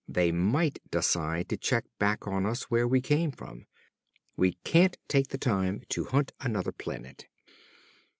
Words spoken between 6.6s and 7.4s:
planet!"